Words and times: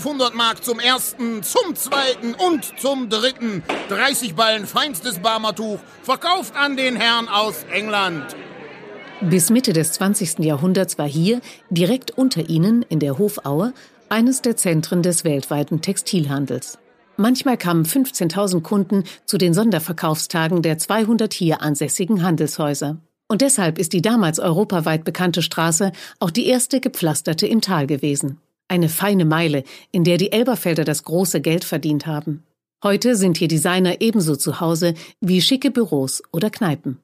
500 0.00 0.34
Mark 0.34 0.64
zum 0.64 0.80
ersten, 0.80 1.42
zum 1.42 1.76
zweiten 1.76 2.32
und 2.32 2.64
zum 2.78 3.10
dritten. 3.10 3.62
30 3.90 4.34
Ballen 4.34 4.66
feinstes 4.66 5.18
Barmertuch, 5.18 5.78
verkauft 6.02 6.54
an 6.56 6.78
den 6.78 6.96
Herrn 6.96 7.28
aus 7.28 7.66
England. 7.70 8.24
Bis 9.20 9.50
Mitte 9.50 9.74
des 9.74 9.92
20. 9.92 10.38
Jahrhunderts 10.38 10.96
war 10.96 11.06
hier, 11.06 11.42
direkt 11.68 12.12
unter 12.12 12.48
ihnen 12.48 12.80
in 12.82 12.98
der 12.98 13.18
Hofaue, 13.18 13.74
eines 14.08 14.40
der 14.40 14.56
Zentren 14.56 15.02
des 15.02 15.24
weltweiten 15.24 15.82
Textilhandels. 15.82 16.78
Manchmal 17.18 17.58
kamen 17.58 17.84
15.000 17.84 18.62
Kunden 18.62 19.04
zu 19.26 19.36
den 19.36 19.52
Sonderverkaufstagen 19.52 20.62
der 20.62 20.78
200 20.78 21.34
hier 21.34 21.60
ansässigen 21.60 22.22
Handelshäuser. 22.22 22.96
Und 23.28 23.42
deshalb 23.42 23.78
ist 23.78 23.92
die 23.92 24.00
damals 24.00 24.38
europaweit 24.38 25.04
bekannte 25.04 25.42
Straße 25.42 25.92
auch 26.18 26.30
die 26.30 26.46
erste 26.46 26.80
gepflasterte 26.80 27.46
im 27.46 27.60
Tal 27.60 27.86
gewesen. 27.86 28.40
Eine 28.70 28.88
feine 28.88 29.24
Meile, 29.24 29.64
in 29.90 30.04
der 30.04 30.16
die 30.16 30.30
Elberfelder 30.30 30.84
das 30.84 31.02
große 31.02 31.40
Geld 31.40 31.64
verdient 31.64 32.06
haben. 32.06 32.44
Heute 32.84 33.16
sind 33.16 33.36
hier 33.36 33.48
Designer 33.48 34.00
ebenso 34.00 34.36
zu 34.36 34.60
Hause 34.60 34.94
wie 35.20 35.40
schicke 35.40 35.72
Büros 35.72 36.22
oder 36.30 36.50
Kneipen. 36.50 36.98